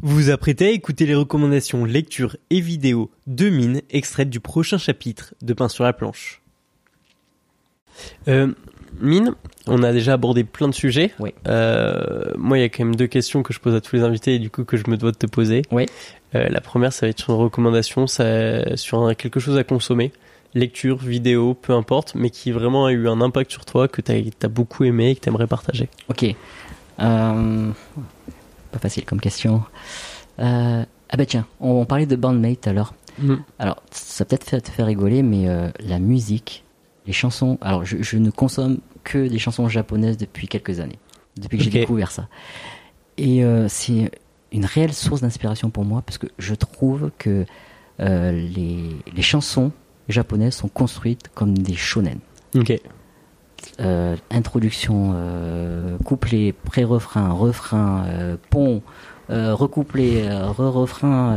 [0.00, 4.78] Vous vous apprêtez à écouter les recommandations lecture et vidéo de Mine extraites du prochain
[4.78, 6.40] chapitre de Pain sur la planche.
[8.28, 8.52] Euh,
[9.00, 9.34] Mine,
[9.66, 11.12] on a déjà abordé plein de sujets.
[11.18, 11.34] Oui.
[11.48, 14.02] Euh, moi, il y a quand même deux questions que je pose à tous les
[14.02, 15.62] invités et du coup que je me dois de te poser.
[15.72, 15.86] Oui.
[16.34, 19.64] Euh, la première, ça va être sur une recommandation, ça, sur un- quelque chose à
[19.64, 20.12] consommer,
[20.54, 24.12] lecture, vidéo, peu importe, mais qui vraiment a eu un impact sur toi, que tu
[24.12, 25.88] as, beaucoup aimé et que tu aimerais partager.
[26.08, 26.24] Ok.
[27.00, 27.70] Euh,
[28.68, 29.62] pas facile comme question.
[30.38, 32.94] Euh, ah bah tiens, on, on parlait de bandmate alors.
[33.58, 36.64] Alors, ça peut-être te faire rigoler, mais euh, la musique,
[37.06, 37.58] les chansons.
[37.60, 40.98] Alors, je, je ne consomme que des chansons japonaises depuis quelques années,
[41.36, 42.28] depuis que j'ai découvert ça.
[43.16, 44.12] Et euh, c'est
[44.52, 47.44] une réelle source d'inspiration pour moi parce que je trouve que
[47.98, 49.72] les, les chansons
[50.08, 52.20] japonaises sont construites comme des shonen.
[52.54, 52.72] Ok.
[53.80, 58.82] Euh, introduction, euh, couplet, pré-refrain, refrain, euh, pont,
[59.28, 61.36] recouplet, euh, re-refrain,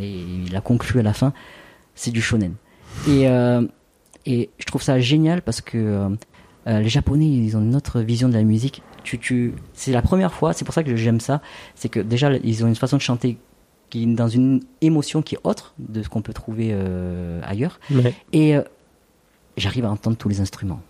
[0.00, 1.32] et il a conclu à la fin,
[1.94, 2.54] c'est du shonen.
[3.08, 3.24] Et,
[4.26, 6.08] et je trouve ça génial parce que
[6.66, 8.82] les Japonais, ils ont une autre vision de la musique.
[9.02, 11.40] Tu, tu, c'est la première fois, c'est pour ça que j'aime ça,
[11.74, 13.38] c'est que déjà, ils ont une façon de chanter
[13.90, 17.80] qui est dans une émotion qui est autre de ce qu'on peut trouver euh, ailleurs.
[17.90, 18.14] Ouais.
[18.32, 18.62] Et euh,
[19.56, 20.80] j'arrive à entendre tous les instruments.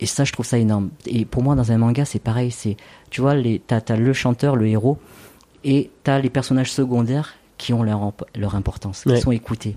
[0.00, 0.90] Et ça, je trouve ça énorme.
[1.06, 2.50] Et pour moi, dans un manga, c'est pareil.
[2.50, 2.76] C'est,
[3.10, 3.34] tu vois,
[3.66, 4.98] t'as, t'as le chanteur, le héros,
[5.64, 9.20] et t'as les personnages secondaires qui ont leur, leur importance, qui Ouais.
[9.20, 9.76] sont écoutés.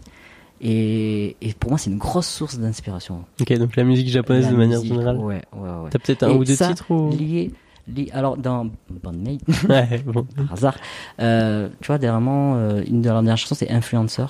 [0.62, 3.24] Et, et pour moi, c'est une grosse source d'inspiration.
[3.40, 5.18] Ok, donc la musique japonaise La de manière musique, générale.
[5.18, 5.90] Ouais, ouais, ouais.
[5.90, 7.12] T'as peut-être un Et ou deux ça, titres ou...
[7.12, 7.54] Lié,
[7.90, 10.24] lié- alors, dans Bandmate, Ouais, bon.
[10.36, 10.78] par hasard,
[11.22, 14.26] euh, tu vois, dernièrement, euh, une de leurs dernières chansons, c'est Influencer.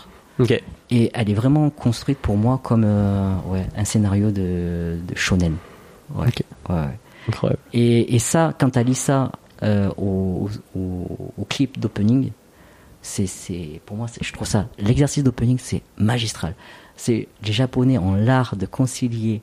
[0.91, 5.55] Et elle est vraiment construite pour moi comme euh, ouais, un scénario de, de shonen.
[6.15, 6.27] Ouais.
[6.69, 6.97] Ouais.
[7.27, 7.59] Incroyable.
[7.73, 9.31] Et, et ça, quand tu lis ça
[9.63, 12.31] euh, au, au, au clip d'opening,
[13.01, 16.53] c'est, pour moi, je trouve ça, l'exercice d'opening, c'est magistral.
[16.95, 19.41] C'est, les Japonais ont l'art de concilier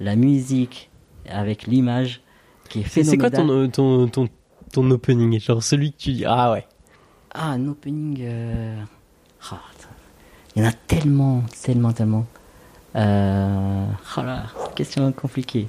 [0.00, 0.90] la musique
[1.28, 2.22] avec l'image
[2.68, 3.70] qui est C'est c'est quoi phénoménale.
[3.70, 4.32] ton, ton, ton,
[4.72, 5.38] ton opening?
[5.40, 6.66] Genre celui que tu dis, ah ouais.
[7.32, 8.18] Ah, un opening.
[8.22, 8.82] euh,
[9.50, 9.60] ah.
[10.56, 12.26] Il y en a tellement, tellement, tellement.
[12.96, 13.84] Euh...
[14.16, 14.44] Oh là,
[14.74, 15.68] question compliquée.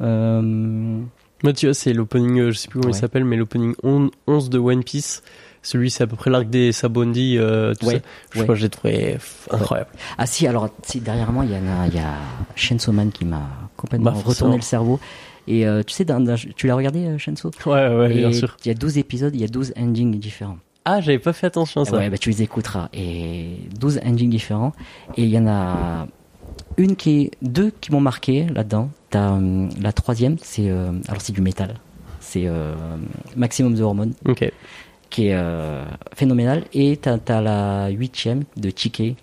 [0.00, 1.00] Euh...
[1.42, 3.00] Vois, c'est l'opening, euh, je sais plus comment il Ouais.
[3.00, 5.22] s'appelle, mais l'opening on- 11 de One Piece.
[5.64, 8.00] Celui, c'est à peu près l'arc des Sabondi, euh, tout Ouais, ça.
[8.32, 8.44] Je ouais.
[8.44, 9.16] crois que j'ai trouvé
[9.50, 9.90] incroyable.
[10.18, 12.14] Ah si, alors si derrière moi, il y en a, il y a
[12.56, 13.42] Chainsaw Man qui m'a
[13.76, 14.98] complètement Bah, retourné le cerveau.
[15.48, 16.04] Et euh, tu sais,
[16.56, 18.56] tu l'as regardé, euh, Chainsaw Ouais, ouais, Et bien sûr.
[18.64, 20.58] Il y a 12 épisodes, il y a 12 endings différents.
[20.84, 21.96] Ah, j'avais pas fait attention à ça.
[21.96, 22.88] Ouais, bah tu les écouteras.
[22.92, 24.72] Et 12 endings différents.
[25.16, 26.06] Et il y en a
[26.76, 28.90] une qui deux qui m'ont marqué là-dedans.
[29.10, 31.74] T'as hum, la troisième, c'est euh, alors c'est du métal.
[32.20, 32.74] C'est euh,
[33.36, 34.50] Maximum the Hormone, Ok.
[35.10, 35.84] qui est euh,
[36.14, 36.64] phénoménal.
[36.72, 39.16] Et t'as as la huitième de Chike,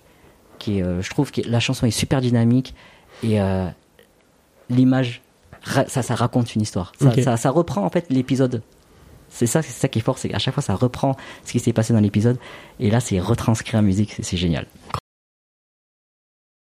[0.58, 2.74] qui est, euh, je trouve que la chanson est super dynamique
[3.22, 3.66] et euh,
[4.68, 5.20] l'image,
[5.64, 6.92] ça, ça raconte une histoire.
[7.22, 8.62] Ça, ça reprend en fait l'épisode.
[9.30, 11.60] C'est ça, c'est ça qui est fort, c'est qu'à chaque fois ça reprend ce qui
[11.60, 12.38] s'est passé dans l'épisode
[12.80, 14.66] et là c'est retranscrit en musique, c'est- c'est génial.